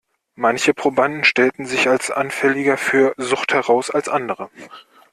Manche 0.33 0.73
Probanden 0.73 1.23
stellten 1.23 1.67
sich 1.67 1.87
als 1.87 2.09
anfälliger 2.09 2.75
für 2.75 3.13
Sucht 3.17 3.53
heraus 3.53 3.91
als 3.91 4.09
andere. 4.09 4.49